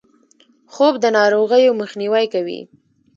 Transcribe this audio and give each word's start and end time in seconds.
خوب 0.73 0.93
د 1.03 1.05
ناروغیو 1.17 1.77
مخنیوی 1.81 2.25
کوي 2.33 2.59